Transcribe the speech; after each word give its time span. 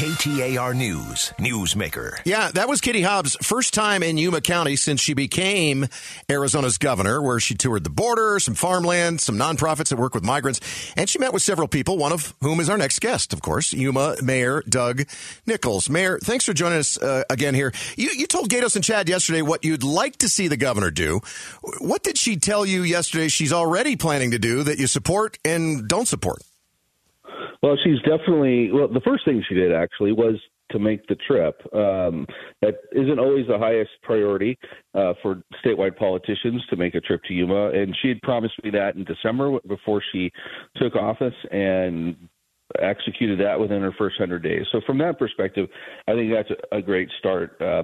KTAR 0.00 0.74
News, 0.74 1.34
Newsmaker. 1.38 2.20
Yeah, 2.24 2.50
that 2.52 2.70
was 2.70 2.80
Katie 2.80 3.02
Hobbs' 3.02 3.36
first 3.42 3.74
time 3.74 4.02
in 4.02 4.16
Yuma 4.16 4.40
County 4.40 4.74
since 4.76 4.98
she 4.98 5.12
became 5.12 5.88
Arizona's 6.30 6.78
governor, 6.78 7.20
where 7.20 7.38
she 7.38 7.54
toured 7.54 7.84
the 7.84 7.90
border, 7.90 8.40
some 8.40 8.54
farmland, 8.54 9.20
some 9.20 9.36
nonprofits 9.36 9.90
that 9.90 9.98
work 9.98 10.14
with 10.14 10.24
migrants, 10.24 10.58
and 10.96 11.06
she 11.06 11.18
met 11.18 11.34
with 11.34 11.42
several 11.42 11.68
people, 11.68 11.98
one 11.98 12.12
of 12.12 12.32
whom 12.40 12.60
is 12.60 12.70
our 12.70 12.78
next 12.78 13.00
guest, 13.00 13.34
of 13.34 13.42
course, 13.42 13.74
Yuma 13.74 14.16
Mayor 14.22 14.62
Doug 14.66 15.02
Nicholls. 15.44 15.90
Mayor, 15.90 16.18
thanks 16.18 16.46
for 16.46 16.54
joining 16.54 16.78
us 16.78 16.96
uh, 16.96 17.24
again 17.28 17.54
here. 17.54 17.70
You, 17.98 18.08
you 18.16 18.26
told 18.26 18.48
Gaydos 18.48 18.76
and 18.76 18.82
Chad 18.82 19.06
yesterday 19.06 19.42
what 19.42 19.66
you'd 19.66 19.82
like 19.82 20.16
to 20.20 20.30
see 20.30 20.48
the 20.48 20.56
governor 20.56 20.90
do. 20.90 21.20
What 21.80 22.02
did 22.02 22.16
she 22.16 22.36
tell 22.36 22.64
you 22.64 22.84
yesterday 22.84 23.28
she's 23.28 23.52
already 23.52 23.96
planning 23.96 24.30
to 24.30 24.38
do 24.38 24.62
that 24.62 24.78
you 24.78 24.86
support 24.86 25.36
and 25.44 25.86
don't 25.86 26.08
support? 26.08 26.40
Well, 27.62 27.76
she's 27.84 27.98
definitely. 28.00 28.70
Well, 28.72 28.88
the 28.88 29.00
first 29.00 29.24
thing 29.24 29.42
she 29.48 29.54
did 29.54 29.72
actually 29.72 30.12
was 30.12 30.36
to 30.70 30.78
make 30.78 31.06
the 31.08 31.16
trip. 31.26 31.60
Um, 31.74 32.26
that 32.62 32.76
isn't 32.92 33.18
always 33.18 33.46
the 33.48 33.58
highest 33.58 33.90
priority 34.02 34.58
uh, 34.94 35.14
for 35.22 35.42
statewide 35.64 35.96
politicians 35.96 36.62
to 36.70 36.76
make 36.76 36.94
a 36.94 37.00
trip 37.00 37.22
to 37.24 37.34
Yuma, 37.34 37.70
and 37.70 37.96
she 38.00 38.08
had 38.08 38.22
promised 38.22 38.54
me 38.62 38.70
that 38.70 38.94
in 38.94 39.04
December 39.04 39.58
before 39.66 40.02
she 40.12 40.30
took 40.76 40.94
office, 40.96 41.34
and 41.50 42.16
executed 42.80 43.40
that 43.40 43.58
within 43.58 43.82
her 43.82 43.92
first 43.98 44.16
hundred 44.18 44.42
days. 44.42 44.64
So 44.70 44.80
from 44.86 44.98
that 44.98 45.18
perspective, 45.18 45.68
I 46.06 46.12
think 46.12 46.32
that's 46.32 46.50
a, 46.72 46.76
a 46.76 46.82
great 46.82 47.08
start. 47.18 47.60
Uh, 47.60 47.82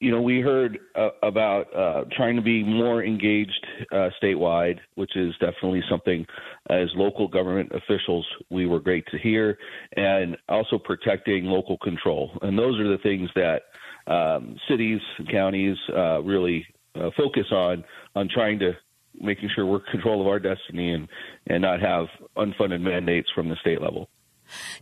you 0.00 0.12
know, 0.12 0.22
we 0.22 0.40
heard 0.40 0.78
uh, 0.94 1.10
about 1.22 1.74
uh, 1.74 2.04
trying 2.16 2.36
to 2.36 2.42
be 2.42 2.62
more 2.62 3.02
engaged 3.02 3.66
uh, 3.92 4.10
statewide, 4.22 4.78
which 4.94 5.16
is 5.16 5.34
definitely 5.40 5.82
something 5.90 6.24
as 6.70 6.88
local 6.94 7.26
government 7.26 7.72
officials 7.72 8.26
we 8.50 8.66
were 8.66 8.78
great 8.78 9.04
to 9.10 9.18
hear, 9.18 9.58
and 9.96 10.36
also 10.48 10.78
protecting 10.78 11.44
local 11.44 11.78
control. 11.78 12.30
And 12.42 12.56
those 12.56 12.78
are 12.78 12.88
the 12.88 13.02
things 13.02 13.28
that 13.34 13.62
um, 14.06 14.56
cities 14.68 15.00
and 15.18 15.30
counties 15.30 15.76
uh, 15.94 16.22
really 16.22 16.64
uh, 16.94 17.10
focus 17.16 17.46
on 17.50 17.84
on 18.14 18.28
trying 18.32 18.58
to 18.60 18.72
making 19.20 19.50
sure 19.54 19.66
we're 19.66 19.78
in 19.78 19.90
control 19.90 20.20
of 20.20 20.28
our 20.28 20.38
destiny 20.38 20.92
and 20.92 21.08
and 21.48 21.60
not 21.60 21.80
have 21.80 22.06
unfunded 22.36 22.80
mandates 22.80 23.28
from 23.34 23.48
the 23.48 23.56
state 23.56 23.82
level. 23.82 24.08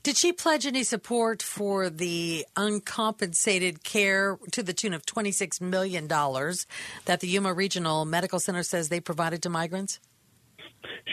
Did 0.03 0.17
she 0.17 0.33
pledge 0.33 0.67
any 0.67 0.83
support 0.83 1.43
for 1.43 1.91
the 1.91 2.47
uncompensated 2.57 3.85
care 3.85 4.39
to 4.53 4.63
the 4.63 4.73
tune 4.73 4.95
of 4.95 5.05
$26 5.07 5.61
million 5.61 6.07
that 6.09 7.21
the 7.21 7.29
Yuma 7.29 7.53
Regional 7.53 8.05
Medical 8.05 8.41
Center 8.41 8.63
says 8.63 8.89
they 8.89 9.01
provided 9.01 9.43
to 9.43 9.49
migrants? 9.49 10.01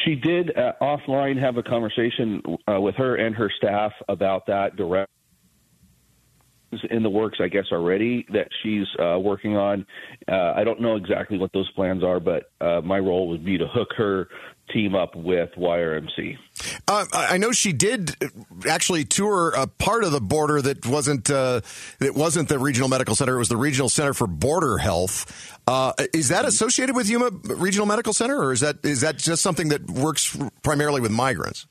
She 0.06 0.16
did 0.16 0.56
uh, 0.58 0.74
offline 0.82 1.40
have 1.40 1.58
a 1.58 1.64
conversation 1.64 2.42
uh, 2.72 2.80
with 2.80 2.96
her 2.96 3.16
and 3.16 3.36
her 3.36 3.52
staff 3.58 3.92
about 4.08 4.46
that 4.48 4.76
direct 4.76 5.10
in 6.90 7.04
the 7.04 7.10
works, 7.10 7.38
I 7.42 7.48
guess, 7.48 7.66
already 7.72 8.26
that 8.34 8.48
she's 8.62 8.88
uh, 9.00 9.20
working 9.20 9.56
on. 9.56 9.86
Uh, 10.28 10.54
I 10.56 10.64
don't 10.64 10.82
know 10.82 10.96
exactly 10.96 11.38
what 11.38 11.52
those 11.54 11.70
plans 11.72 12.04
are, 12.04 12.20
but 12.20 12.52
uh, 12.62 12.82
my 12.82 13.00
role 13.00 13.28
would 13.30 13.46
be 13.46 13.58
to 13.58 13.68
hook 13.68 13.90
her 13.98 14.30
team 14.72 14.96
up 14.96 15.16
with 15.16 15.50
YRMC. 15.58 16.38
Uh, 16.88 17.06
I 17.14 17.38
know 17.38 17.52
she 17.52 17.74
did 17.74 18.16
actually 18.68 19.06
tour 19.06 19.54
a 19.56 19.68
part 19.68 20.04
of 20.04 20.12
the 20.12 20.22
border 20.22 20.62
that 20.62 20.86
wasn't 20.86 21.30
uh, 21.30 21.62
that 22.00 22.16
wasn't 22.16 22.50
the 22.50 22.60
regional 22.60 22.90
medical 22.90 23.16
center. 23.16 23.36
It 23.36 23.40
was 23.40 23.50
the 23.50 23.58
regional 23.58 23.90
center 23.90 24.14
for 24.14 24.28
border 24.28 24.78
health. 24.78 25.60
Uh, 25.68 25.94
is 26.14 26.30
that 26.30 26.46
associated 26.46 26.96
with 26.96 27.10
Yuma 27.10 27.30
Regional 27.44 27.86
Medical 27.86 28.14
Center, 28.14 28.38
or 28.38 28.52
is 28.52 28.62
that 28.62 28.78
is 28.84 29.02
that 29.02 29.18
just 29.18 29.42
something 29.42 29.70
that 29.70 29.90
works 29.90 30.38
primarily 30.62 31.02
with 31.02 31.12
migrants? 31.12 31.68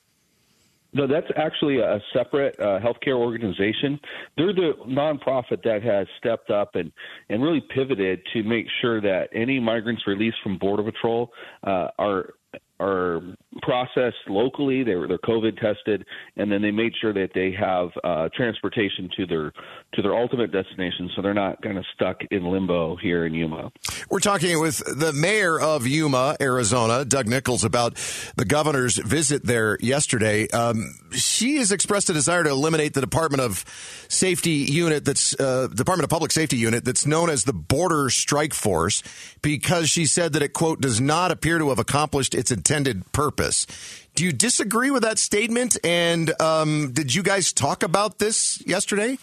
No, 0.94 1.06
that's 1.06 1.26
actually 1.36 1.78
a 1.78 2.00
separate 2.12 2.58
uh, 2.60 2.78
healthcare 2.78 3.16
organization. 3.16 3.98
They're 4.36 4.52
the 4.52 4.72
nonprofit 4.86 5.62
that 5.64 5.82
has 5.82 6.06
stepped 6.18 6.50
up 6.50 6.74
and, 6.74 6.92
and 7.30 7.42
really 7.42 7.62
pivoted 7.74 8.20
to 8.34 8.42
make 8.42 8.66
sure 8.82 9.00
that 9.00 9.30
any 9.32 9.58
migrants 9.58 10.06
released 10.06 10.36
from 10.42 10.58
Border 10.58 10.82
Patrol 10.82 11.30
uh, 11.66 11.88
are 11.98 12.34
are 12.82 13.22
processed 13.62 14.16
locally. 14.28 14.82
They 14.82 14.94
were 14.94 15.06
they're 15.06 15.18
COVID 15.18 15.60
tested, 15.60 16.04
and 16.36 16.50
then 16.50 16.62
they 16.62 16.70
made 16.70 16.92
sure 17.00 17.12
that 17.12 17.30
they 17.34 17.52
have 17.52 17.90
uh, 18.02 18.28
transportation 18.34 19.08
to 19.16 19.26
their 19.26 19.52
to 19.94 20.02
their 20.02 20.16
ultimate 20.16 20.52
destination, 20.52 21.10
so 21.14 21.22
they're 21.22 21.34
not 21.34 21.62
kind 21.62 21.78
of 21.78 21.84
stuck 21.94 22.18
in 22.30 22.44
limbo 22.44 22.96
here 22.96 23.26
in 23.26 23.34
Yuma. 23.34 23.70
We're 24.10 24.20
talking 24.20 24.58
with 24.60 24.78
the 24.78 25.12
mayor 25.12 25.60
of 25.60 25.86
Yuma, 25.86 26.36
Arizona, 26.40 27.04
Doug 27.04 27.28
Nicholls, 27.28 27.64
about 27.64 27.94
the 28.36 28.44
governor's 28.44 28.96
visit 28.96 29.44
there 29.44 29.78
yesterday. 29.80 30.48
Um, 30.48 30.94
she 31.12 31.58
has 31.58 31.72
expressed 31.72 32.10
a 32.10 32.12
desire 32.12 32.42
to 32.44 32.50
eliminate 32.50 32.94
the 32.94 33.00
Department 33.00 33.42
of 33.42 33.64
Safety 34.08 34.50
unit 34.50 35.04
that's 35.04 35.38
uh, 35.38 35.68
Department 35.68 36.04
of 36.04 36.10
Public 36.10 36.32
Safety 36.32 36.56
unit 36.56 36.84
that's 36.84 37.06
known 37.06 37.30
as 37.30 37.44
the 37.44 37.52
Border 37.52 38.10
Strike 38.10 38.54
Force 38.54 39.02
because 39.40 39.88
she 39.88 40.06
said 40.06 40.32
that 40.34 40.42
it 40.42 40.52
quote 40.52 40.80
does 40.80 41.00
not 41.00 41.30
appear 41.30 41.58
to 41.58 41.68
have 41.68 41.78
accomplished 41.78 42.34
its 42.34 42.50
intended 42.72 43.12
purpose. 43.12 43.66
Do 44.14 44.24
you 44.24 44.32
disagree 44.32 44.90
with 44.90 45.02
that 45.02 45.18
statement? 45.18 45.76
And 45.84 46.32
um, 46.40 46.92
did 46.92 47.14
you 47.14 47.22
guys 47.22 47.52
talk 47.52 47.82
about 47.82 48.18
this 48.18 48.62
yesterday? 48.66 49.18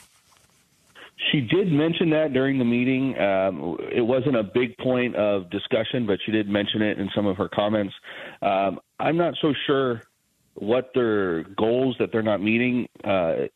She 1.31 1.41
did 1.41 1.71
mention 1.71 2.11
that 2.11 2.31
during 2.31 2.59
the 2.59 2.65
meeting. 2.65 3.17
Um, 3.19 3.77
it 3.91 4.05
wasn't 4.05 4.35
a 4.35 4.43
big 4.43 4.77
point 4.77 5.15
of 5.15 5.49
discussion, 5.49 6.05
but 6.05 6.19
she 6.25 6.31
did 6.31 6.47
mention 6.47 6.83
it 6.83 6.99
in 6.99 7.09
some 7.15 7.25
of 7.25 7.37
her 7.37 7.49
comments. 7.49 7.93
Um, 8.41 8.79
I'm 8.99 9.17
not 9.17 9.33
so 9.41 9.53
sure 9.65 10.03
what 10.53 10.91
their 10.93 11.43
goals 11.57 11.95
that 11.99 12.11
they're 12.11 12.21
not 12.21 12.41
meeting 12.41 12.87
uh, 13.03 13.47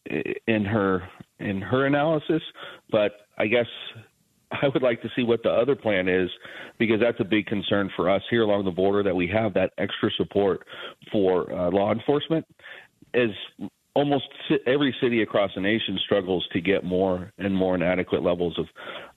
in 0.47 0.65
her 0.65 1.07
in 1.39 1.61
her 1.61 1.85
analysis, 1.85 2.41
but 2.91 3.11
I 3.37 3.47
guess 3.47 3.67
I 4.61 4.67
would 4.67 4.83
like 4.83 5.01
to 5.01 5.09
see 5.15 5.23
what 5.23 5.43
the 5.43 5.49
other 5.49 5.75
plan 5.75 6.07
is 6.07 6.29
because 6.77 6.99
that's 6.99 7.19
a 7.19 7.25
big 7.25 7.45
concern 7.47 7.89
for 7.95 8.09
us 8.09 8.21
here 8.29 8.43
along 8.43 8.65
the 8.65 8.71
border 8.71 9.03
that 9.03 9.15
we 9.15 9.27
have 9.27 9.53
that 9.55 9.71
extra 9.77 10.09
support 10.17 10.65
for 11.11 11.51
uh, 11.51 11.71
law 11.71 11.91
enforcement. 11.91 12.45
As 13.13 13.29
almost 13.95 14.25
every 14.65 14.95
city 15.01 15.21
across 15.21 15.51
the 15.55 15.61
nation 15.61 15.99
struggles 16.05 16.47
to 16.53 16.61
get 16.61 16.83
more 16.83 17.31
and 17.37 17.55
more 17.55 17.75
inadequate 17.75 18.23
levels 18.23 18.57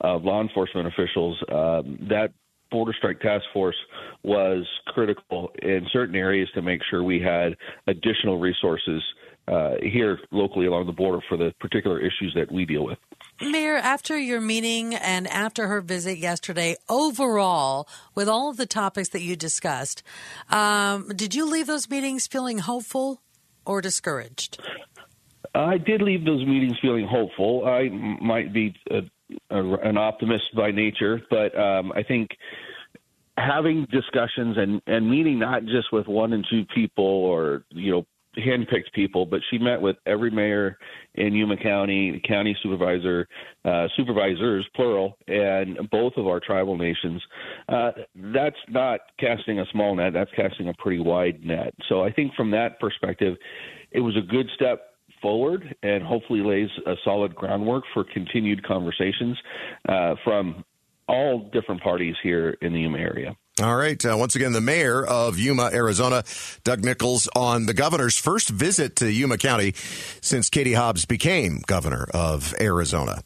of 0.00 0.22
law 0.22 0.41
enforcement 0.41 0.86
officials, 0.86 1.36
um, 1.50 1.98
that 2.10 2.32
border 2.70 2.92
strike 2.97 3.20
task 3.20 3.44
force 3.53 3.76
was 4.22 4.66
critical 4.88 5.50
in 5.62 5.86
certain 5.92 6.16
areas 6.16 6.48
to 6.54 6.62
make 6.62 6.80
sure 6.91 7.03
we 7.03 7.20
had 7.20 7.56
additional 7.86 8.38
resources 8.38 9.03
uh, 9.48 9.74
here 9.80 10.18
locally 10.32 10.66
along 10.66 10.86
the 10.86 10.92
border 10.92 11.20
for 11.28 11.36
the 11.36 11.54
particular 11.60 12.00
issues 12.00 12.32
that 12.34 12.50
we 12.50 12.64
deal 12.64 12.84
with. 12.84 12.98
Mayor, 13.41 13.76
after 13.76 14.19
your 14.19 14.41
meeting 14.41 14.94
and 14.94 15.26
after 15.26 15.69
her 15.69 15.80
visit 15.80 16.19
yesterday, 16.19 16.76
overall, 16.88 17.86
with 18.14 18.28
all 18.28 18.48
of 18.48 18.56
the 18.56 18.66
topics 18.66 19.10
that 19.10 19.20
you 19.20 19.36
discussed, 19.36 20.02
um, 20.48 21.08
did 21.14 21.34
you 21.34 21.44
leave 21.50 21.66
those 21.66 21.91
meetings 21.91 22.26
feeling 22.26 22.58
hopeful 22.58 23.20
or 23.66 23.80
discouraged? 23.82 24.58
I 25.54 25.78
did 25.78 26.02
leave 26.02 26.24
those 26.24 26.47
meetings 26.47 26.78
feeling 26.80 27.06
hopeful. 27.06 27.66
I 27.66 27.88
might 27.88 28.52
be 28.52 28.74
a, 28.91 29.02
a, 29.50 29.74
an 29.76 29.98
optimist 29.98 30.54
by 30.54 30.70
nature, 30.70 31.20
but 31.30 31.58
um, 31.58 31.92
I 31.92 32.03
think 32.03 32.30
having 33.36 33.86
discussions 33.91 34.56
and, 34.56 34.80
and 34.86 35.10
meeting 35.10 35.38
not 35.38 35.64
just 35.64 35.92
with 35.92 36.06
one 36.06 36.32
and 36.32 36.47
two 36.50 36.64
people 36.74 37.04
or 37.04 37.64
you 37.70 37.92
know 37.92 38.06
handpicked 38.36 38.92
people, 38.94 39.26
but 39.26 39.41
she 39.50 39.58
met 39.58 39.80
with 39.80 39.97
every 40.06 40.30
mayor 40.30 40.78
in 41.14 41.32
Yuma 41.32 41.56
County, 41.56 42.20
county 42.26 42.56
supervisor, 42.62 43.26
uh, 43.64 43.88
supervisors, 43.97 44.66
plural, 44.74 45.16
and 45.26 45.78
both 45.91 46.12
of 46.16 46.26
our 46.26 46.41
tribal 46.41 46.76
nations. 46.76 47.22
Uh, 47.69 47.92
that's 48.32 48.56
not 48.69 49.00
casting 49.19 49.60
a 49.60 49.64
small 49.72 49.94
net, 49.94 50.12
that's 50.12 50.30
casting 50.36 50.69
a 50.69 50.74
pretty 50.74 51.00
wide 51.00 51.44
net. 51.44 51.74
So 51.88 52.02
I 52.02 52.12
think 52.12 52.34
from 52.34 52.50
that 52.52 52.78
perspective, 52.80 53.36
it 53.91 54.00
was 54.00 54.16
a 54.16 54.22
good 54.22 54.47
step 54.54 54.91
forward 55.22 55.74
and 55.82 56.03
hopefully 56.03 56.41
lays 56.41 56.68
a 56.86 56.94
solid 57.04 57.34
groundwork 57.34 57.84
for 57.94 58.04
continued 58.04 58.66
conversations 58.66 59.36
uh, 59.88 60.15
from 60.22 60.65
all 61.09 61.50
different 61.53 61.83
parties 61.83 62.15
here 62.22 62.56
in 62.60 62.72
the 62.72 62.80
Yuma 62.80 62.98
area. 62.98 63.34
All 63.62 63.74
right. 63.74 64.04
Uh, 64.04 64.14
once 64.18 64.36
again, 64.36 64.53
the 64.53 64.60
mayor 64.60 65.03
of 65.03 65.38
Yuma, 65.38 65.70
Arizona, 65.72 66.24
Doug 66.62 66.84
Nicholls, 66.84 67.26
on 67.34 67.64
the 67.64 67.72
governor's 67.72 68.18
first 68.18 68.50
visit 68.50 68.97
to 68.97 69.10
Yuma 69.10 69.38
County 69.38 69.72
since 70.20 70.50
Katie 70.50 70.74
Hobbs 70.74 71.06
became 71.06 71.62
governor 71.66 72.06
of 72.12 72.54
Arizona. 72.60 73.22